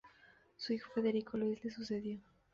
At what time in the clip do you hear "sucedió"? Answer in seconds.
1.69-2.17